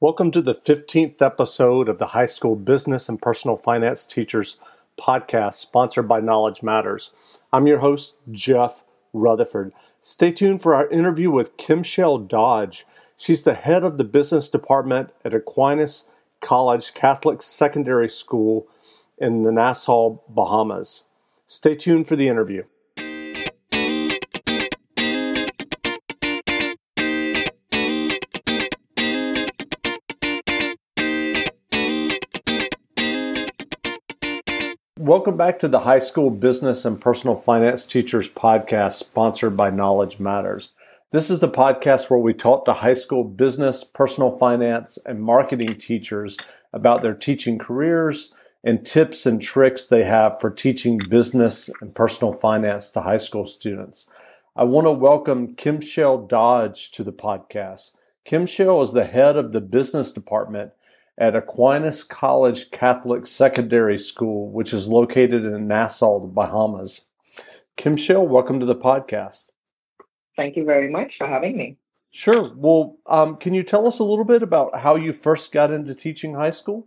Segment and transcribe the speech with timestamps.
[0.00, 4.60] Welcome to the 15th episode of the High School Business and Personal Finance Teachers
[4.96, 7.12] podcast, sponsored by Knowledge Matters.
[7.52, 9.72] I'm your host, Jeff Rutherford.
[10.00, 12.86] Stay tuned for our interview with Kim Shell Dodge.
[13.16, 16.06] She's the head of the business department at Aquinas
[16.40, 18.68] College Catholic Secondary School
[19.18, 21.06] in the Nassau, Bahamas.
[21.44, 22.62] Stay tuned for the interview.
[35.08, 40.20] Welcome back to the High School Business and Personal Finance Teachers podcast, sponsored by Knowledge
[40.20, 40.72] Matters.
[41.12, 45.78] This is the podcast where we talk to high school business, personal finance, and marketing
[45.78, 46.36] teachers
[46.74, 52.34] about their teaching careers and tips and tricks they have for teaching business and personal
[52.34, 54.04] finance to high school students.
[54.54, 57.92] I want to welcome Kim Shell Dodge to the podcast.
[58.26, 60.72] Kim Shell is the head of the business department
[61.18, 67.06] at Aquinas College Catholic Secondary School, which is located in Nassau, the Bahamas.
[67.76, 69.46] Kim Shell, welcome to the podcast.
[70.36, 71.76] Thank you very much for having me.
[72.12, 72.52] Sure.
[72.56, 75.94] Well, um, can you tell us a little bit about how you first got into
[75.94, 76.86] teaching high school?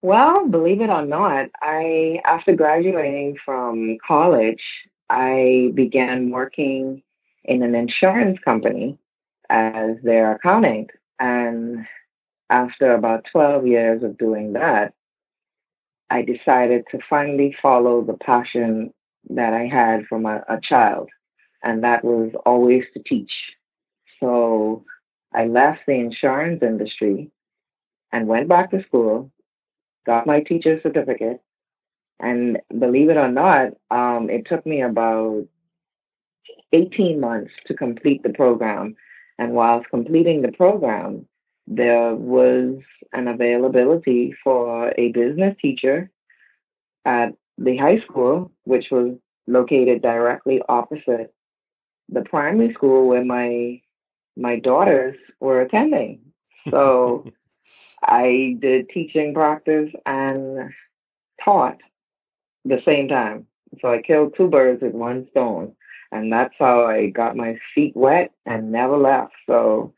[0.00, 4.62] Well, believe it or not, I after graduating from college,
[5.08, 7.02] I began working
[7.44, 8.98] in an insurance company
[9.48, 11.86] as their accountant and
[12.50, 14.92] after about 12 years of doing that,
[16.10, 18.92] I decided to finally follow the passion
[19.30, 21.08] that I had from a, a child,
[21.62, 23.32] and that was always to teach.
[24.20, 24.84] So
[25.32, 27.30] I left the insurance industry
[28.12, 29.32] and went back to school,
[30.06, 31.40] got my teacher's certificate,
[32.20, 35.46] and believe it or not, um, it took me about
[36.72, 38.96] 18 months to complete the program.
[39.38, 41.26] And whilst completing the program,
[41.66, 42.78] there was
[43.12, 46.10] an availability for a business teacher
[47.04, 51.32] at the high school, which was located directly opposite
[52.08, 53.80] the primary school where my
[54.36, 56.20] my daughters were attending.
[56.68, 57.30] So
[58.02, 60.70] I did teaching practice and
[61.42, 61.78] taught
[62.64, 63.46] the same time.
[63.80, 65.74] So I killed two birds with one stone.
[66.12, 69.32] And that's how I got my feet wet and never left.
[69.46, 69.94] So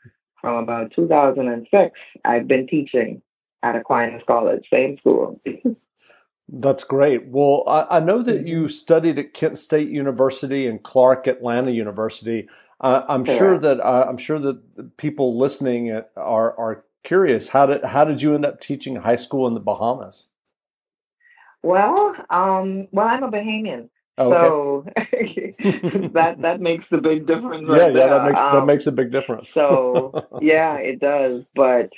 [0.47, 3.21] from about 2006, I've been teaching
[3.65, 5.41] at Aquinas College, same school.
[6.49, 7.27] That's great.
[7.27, 8.69] Well, I, I, know that you mm-hmm.
[8.69, 12.49] studied at Kent State University and Clark Atlanta University.
[12.81, 17.49] Uh, I'm sure that uh, I'm sure that people listening are are curious.
[17.49, 20.28] How did how did you end up teaching high school in the Bahamas?
[21.63, 25.53] Well, um, well, I'm a Bahamian, Oh, okay.
[25.53, 25.65] So
[26.15, 27.69] that that makes a big difference.
[27.69, 28.09] Right yeah, yeah, there.
[28.09, 29.50] that makes um, that makes a big difference.
[29.50, 31.43] so yeah, it does.
[31.54, 31.91] But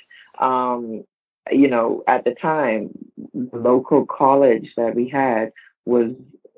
[0.42, 1.04] um,
[1.50, 2.90] you know, at the time,
[3.34, 5.52] the local college that we had
[5.86, 6.10] was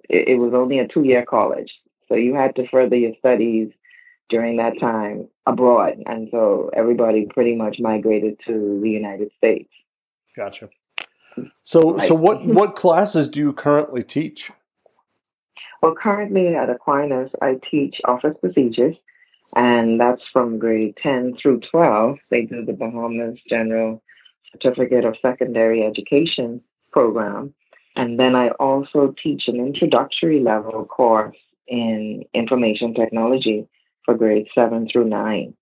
[0.08, 1.72] it, it was only a two year college,
[2.08, 3.70] so you had to further your studies
[4.30, 9.70] during that time abroad, and so everybody pretty much migrated to the United States.
[10.34, 10.70] Gotcha.
[11.62, 14.50] So, so what what classes do you currently teach?
[15.82, 18.96] Well, currently at Aquinas, I teach office procedures,
[19.56, 22.18] and that's from grade 10 through 12.
[22.30, 24.02] They do the Bahamas General
[24.52, 26.60] Certificate of Secondary Education
[26.92, 27.54] program.
[27.96, 31.36] And then I also teach an introductory level course
[31.66, 33.66] in information technology
[34.04, 35.54] for grade 7 through 9.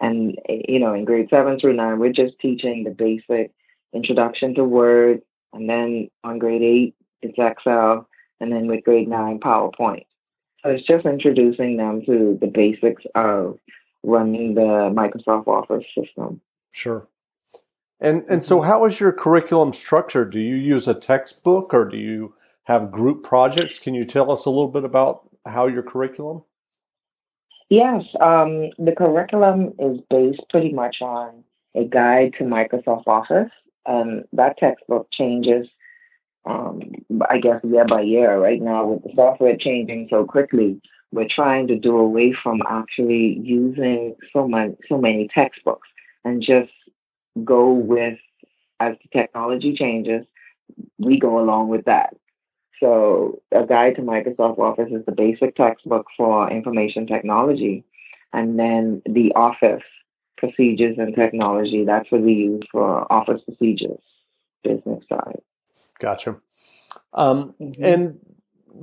[0.00, 3.52] And, you know, in grade 7 through 9, we're just teaching the basic
[3.94, 5.22] introduction to Word.
[5.52, 8.08] And then on grade 8, it's Excel
[8.40, 10.04] and then with grade nine PowerPoint.
[10.62, 13.58] So it's just introducing them to the basics of
[14.02, 16.40] running the Microsoft Office system.
[16.72, 17.08] Sure.
[18.00, 18.68] And and so mm-hmm.
[18.68, 20.30] how is your curriculum structured?
[20.30, 22.34] Do you use a textbook or do you
[22.64, 23.78] have group projects?
[23.78, 26.42] Can you tell us a little bit about how your curriculum?
[27.70, 31.44] Yes, um, the curriculum is based pretty much on
[31.74, 33.50] a guide to Microsoft Office,
[33.84, 35.66] and that textbook changes
[36.44, 36.80] um,
[37.28, 38.38] I guess year by year.
[38.38, 40.80] Right now, with the software changing so quickly,
[41.12, 45.88] we're trying to do away from actually using so many so many textbooks
[46.24, 46.72] and just
[47.44, 48.18] go with
[48.80, 50.24] as the technology changes,
[50.98, 52.14] we go along with that.
[52.80, 57.84] So, a guide to Microsoft Office is the basic textbook for information technology,
[58.32, 59.82] and then the Office
[60.36, 61.84] procedures and technology.
[61.84, 64.00] That's what we use for Office procedures,
[64.62, 65.40] business side.
[65.98, 66.40] Gotcha.
[67.12, 67.84] Um, mm-hmm.
[67.84, 68.18] And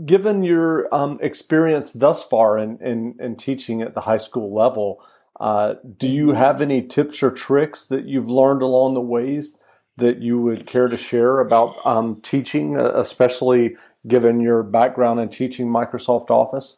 [0.06, 5.04] given your um, experience thus far in, in, in, teaching at the high school level,
[5.38, 9.54] Uh, do you have any tips or tricks that you've learned along the ways
[9.98, 13.76] that you would care to share about um, teaching, uh, especially
[14.08, 16.78] given your background in teaching Microsoft Office?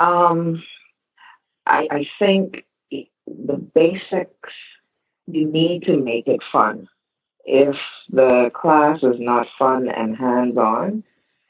[0.00, 0.60] Um,
[1.66, 2.64] I, I think
[3.26, 4.50] the basics,
[5.26, 6.88] you need to make it fun.
[7.50, 7.76] If
[8.10, 11.02] the class is not fun and hands on,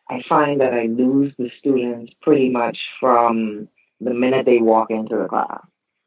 [0.08, 3.68] I find that I lose the students pretty much from
[4.00, 5.60] the minute they walk into the class.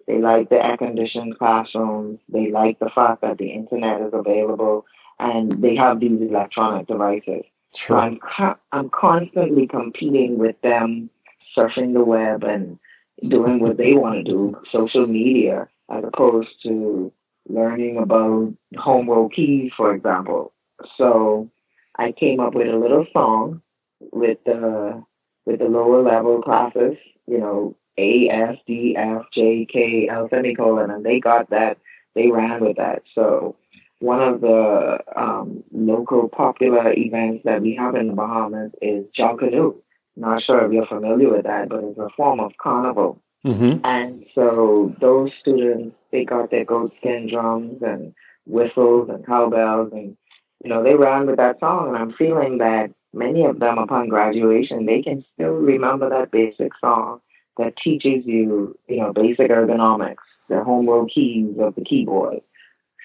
[0.07, 2.19] They like the air conditioned classrooms.
[2.29, 4.85] They like the fact that the internet is available
[5.19, 7.43] and they have these electronic devices.
[7.75, 7.97] Sure.
[7.97, 11.09] So I'm, co- I'm constantly competing with them,
[11.55, 12.79] surfing the web and
[13.27, 17.11] doing what they want to do, social media, as opposed to
[17.47, 20.53] learning about home row keys, for example.
[20.97, 21.49] So
[21.97, 23.61] I came up with a little song
[24.11, 25.03] with the
[25.45, 26.97] with the lower level classes,
[27.27, 31.77] you know, A, S, D, F, J, K, L semicolon, and they got that.
[32.13, 33.03] They ran with that.
[33.15, 33.55] So
[33.99, 39.75] one of the um, local popular events that we have in the Bahamas is Junkanoo.
[40.17, 43.21] Not sure if you're familiar with that, but it's a form of carnival.
[43.45, 43.85] Mm-hmm.
[43.85, 48.13] And so those students, they got their goatskin drums and
[48.45, 50.17] whistles and cowbells, and
[50.63, 51.89] you know they ran with that song.
[51.89, 56.71] And I'm feeling that many of them, upon graduation, they can still remember that basic
[56.79, 57.21] song
[57.57, 62.41] that teaches you, you know, basic ergonomics, the home row keys of the keyboard.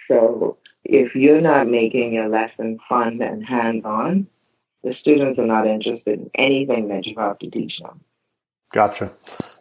[0.09, 4.29] So if you're not making your lesson fun and hands-on,
[4.85, 8.00] the students are not interested in anything that you have to teach them.
[8.73, 9.12] Gotcha.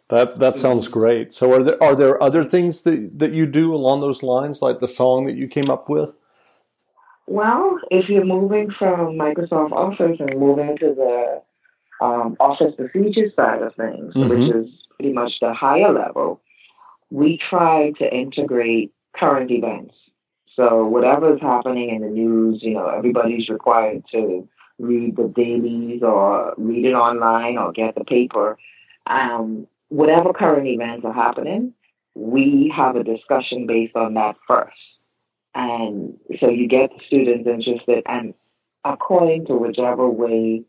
[0.08, 1.34] That that sounds great.
[1.34, 4.78] So are there are there other things that that you do along those lines, like
[4.78, 6.14] the song that you came up with?
[7.26, 11.42] Well, if you're moving from Microsoft Office and moving to the
[12.00, 14.28] um, Office procedure side of things, mm-hmm.
[14.28, 16.40] which is pretty much the higher level,
[17.10, 19.94] we try to integrate current events.
[20.54, 24.48] So whatever is happening in the news, you know, everybody's required to
[24.78, 28.56] read the dailies or read it online or get the paper.
[29.06, 31.74] Um, whatever current events are happening,
[32.14, 34.76] we have a discussion based on that first.
[35.54, 38.34] And so you get the students interested, and
[38.84, 40.64] according to whichever way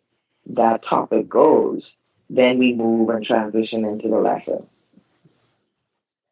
[0.48, 1.84] that topic goes,
[2.30, 4.66] then we move and transition into the lesson.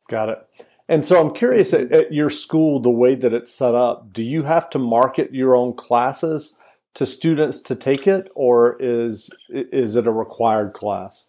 [0.07, 0.47] Got it.
[0.87, 4.21] And so I'm curious at, at, your school, the way that it's set up, do
[4.21, 6.55] you have to market your own classes
[6.93, 11.25] to students to take it, or is is it a required class?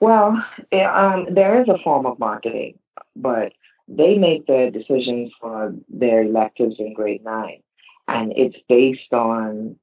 [0.00, 0.42] Well,
[0.72, 2.78] um, there is a form of marketing,
[3.14, 3.52] but
[3.86, 7.62] they make their decisions for their electives in grade nine,
[8.08, 9.76] and it's based on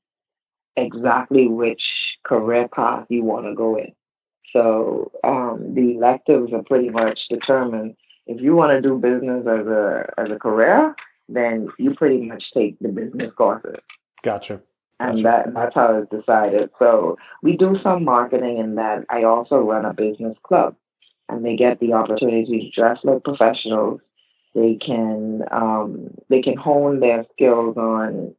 [0.75, 1.81] exactly which
[2.23, 3.93] career path you want to go in.
[4.53, 7.95] So um, the electives are pretty much determined.
[8.25, 10.95] If you want to do business as a as a career,
[11.29, 13.81] then you pretty much take the business courses.
[14.23, 14.61] Gotcha
[14.99, 16.69] and that that's how it's decided.
[16.79, 19.05] So we do some marketing in that.
[19.09, 20.75] I also run a business club,
[21.29, 24.01] and they get the opportunity to dress like professionals.
[24.55, 28.33] They can um, they can hone their skills on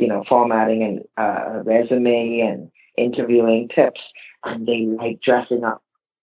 [0.00, 4.00] you know formatting and uh, resume and interviewing tips,
[4.44, 5.82] and they like dressing up.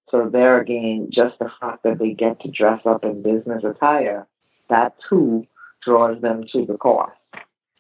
[0.09, 4.27] So there again, just the fact that they get to dress up in business attire,
[4.69, 5.45] that too
[5.83, 7.11] draws them to the course.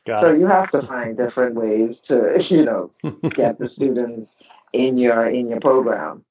[0.05, 0.39] Got so it.
[0.39, 2.91] you have to find different ways to, you know,
[3.35, 4.29] get the students
[4.73, 6.23] in your in your program.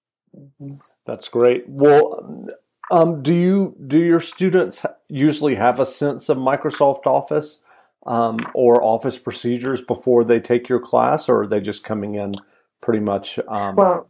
[1.07, 1.69] That's great.
[1.69, 2.49] Well,
[2.91, 7.63] um, do you do your students usually have a sense of Microsoft Office
[8.07, 12.37] um, or Office procedures before they take your class, or are they just coming in
[12.81, 13.39] pretty much?
[13.49, 13.77] Um...
[13.77, 14.09] Well,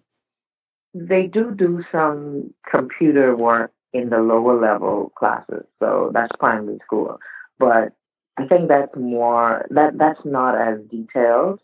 [0.94, 7.18] they do do some computer work in the lower level classes, so that's primary school.
[7.58, 7.92] But
[8.36, 11.60] I think that's more that that's not as detailed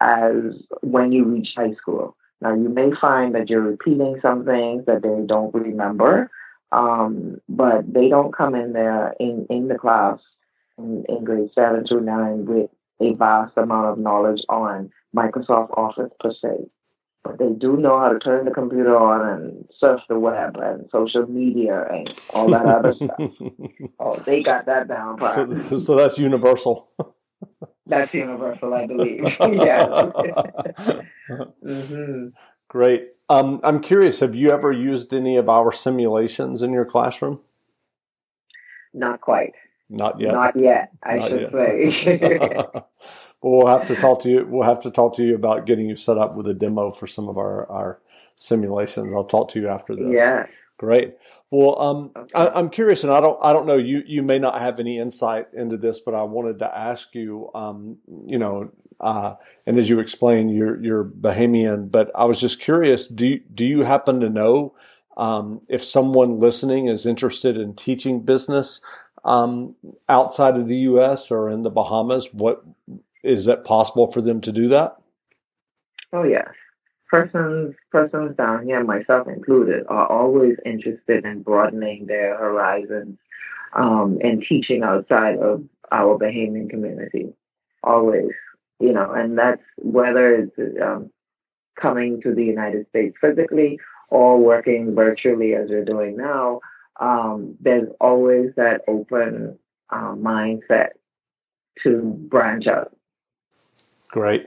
[0.00, 0.34] as
[0.82, 2.16] when you reach high school.
[2.40, 6.30] Now you may find that you're repeating some things that they don't remember,
[6.72, 10.18] um, but they don't come in there in, in the class
[10.78, 12.70] in, in grade seven through nine with
[13.00, 16.68] a vast amount of knowledge on Microsoft Office per se
[17.24, 20.86] but they do know how to turn the computer on and surf the web and
[20.92, 23.32] social media and all that other stuff.
[23.98, 25.18] Oh, they got that down.
[25.34, 26.88] So, so that's universal.
[27.86, 29.24] that's universal, I believe.
[29.40, 29.86] yeah.
[31.64, 32.28] mm-hmm.
[32.68, 33.16] Great.
[33.30, 34.20] Um, I'm curious.
[34.20, 37.40] Have you ever used any of our simulations in your classroom?
[38.92, 39.54] Not quite.
[39.88, 40.32] Not yet.
[40.32, 40.90] Not yet.
[41.02, 41.52] I Not should yet.
[41.52, 42.80] say.
[43.52, 44.46] We'll have to talk to you.
[44.48, 47.06] We'll have to talk to you about getting you set up with a demo for
[47.06, 48.00] some of our our
[48.36, 49.12] simulations.
[49.12, 50.06] I'll talk to you after this.
[50.16, 50.46] Yeah.
[50.76, 51.14] Great.
[51.50, 52.34] Well, um, okay.
[52.34, 53.76] I, am curious, and I don't, I don't know.
[53.76, 57.48] You, you may not have any insight into this, but I wanted to ask you.
[57.54, 59.36] Um, you know, uh,
[59.66, 63.06] and as you explained, you're, you're Bahamian, but I was just curious.
[63.06, 64.74] Do, you, do you happen to know
[65.16, 68.80] um, if someone listening is interested in teaching business
[69.24, 69.76] um,
[70.08, 71.30] outside of the U.S.
[71.30, 72.32] or in the Bahamas?
[72.32, 72.64] What
[73.24, 74.96] is that possible for them to do that?
[76.12, 76.48] Oh yes,
[77.10, 83.18] persons persons down here, myself included, are always interested in broadening their horizons
[83.72, 87.32] um, and teaching outside of our Bahamian community.
[87.82, 88.30] Always,
[88.78, 91.10] you know, and that's whether it's um,
[91.80, 93.78] coming to the United States physically
[94.10, 96.60] or working virtually as we're doing now.
[97.00, 99.58] Um, there's always that open
[99.90, 100.90] uh, mindset
[101.82, 102.94] to branch out.
[104.14, 104.46] Great.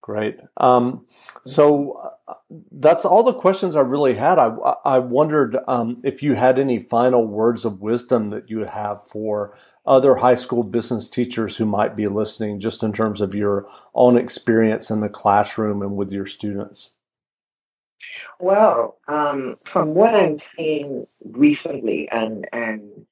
[0.00, 0.38] Great.
[0.56, 1.04] Um,
[1.44, 2.34] so uh,
[2.72, 4.38] that's all the questions I really had.
[4.38, 4.46] I,
[4.82, 9.54] I wondered um, if you had any final words of wisdom that you have for
[9.84, 14.16] other high school business teachers who might be listening, just in terms of your own
[14.16, 16.92] experience in the classroom and with your students.
[18.40, 23.04] Well, um, from what I'm seeing recently, and and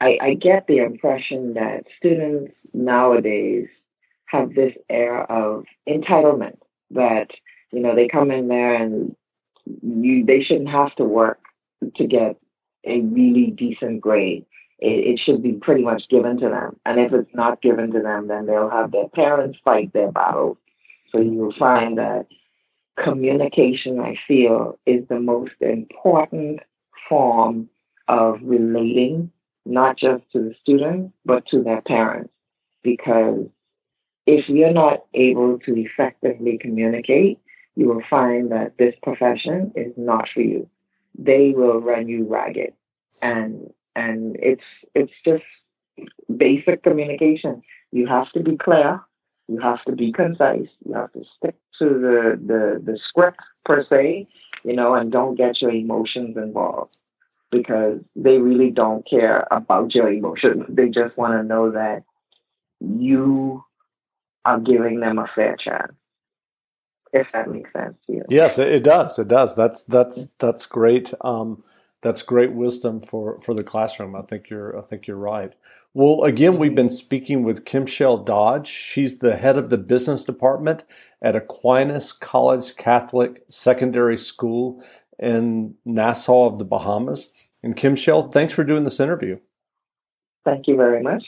[0.00, 3.68] I, I get the impression that students nowadays
[4.30, 6.58] have this air of entitlement
[6.90, 7.28] that
[7.72, 9.14] you know they come in there and
[9.82, 11.40] you they shouldn't have to work
[11.96, 12.36] to get
[12.86, 14.46] a really decent grade.
[14.78, 18.00] It, it should be pretty much given to them, and if it's not given to
[18.00, 20.56] them, then they'll have their parents fight their battles.
[21.12, 22.26] So you will find that
[23.02, 26.60] communication, I feel, is the most important
[27.08, 27.68] form
[28.08, 29.30] of relating,
[29.66, 32.32] not just to the student, but to their parents,
[32.82, 33.46] because
[34.30, 37.38] if you're not able to effectively communicate,
[37.74, 40.68] you will find that this profession is not for you.
[41.18, 42.72] They will run you ragged.
[43.22, 45.44] And and it's it's just
[46.36, 47.62] basic communication.
[47.90, 49.00] You have to be clear,
[49.48, 53.84] you have to be concise, you have to stick to the, the, the script per
[53.90, 54.28] se,
[54.64, 56.96] you know, and don't get your emotions involved
[57.50, 60.64] because they really don't care about your emotions.
[60.68, 62.04] They just want to know that
[62.80, 63.64] you
[64.44, 65.92] are giving them a fair chance.
[67.12, 68.22] If that makes sense to you.
[68.28, 69.18] Yes, it does.
[69.18, 69.54] It does.
[69.56, 71.12] That's that's that's great.
[71.22, 71.64] Um,
[72.02, 74.14] that's great wisdom for for the classroom.
[74.14, 75.52] I think you're I think you're right.
[75.92, 78.68] Well, again, we've been speaking with Kim Shell Dodge.
[78.68, 80.84] She's the head of the business department
[81.20, 84.82] at Aquinas College Catholic Secondary School
[85.18, 87.32] in Nassau of the Bahamas.
[87.62, 89.38] And Kim Shell, thanks for doing this interview.
[90.44, 91.24] Thank you very much.